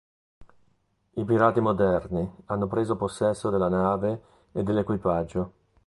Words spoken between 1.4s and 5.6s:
moderni hanno preso possesso della nave e dell'equipaggio.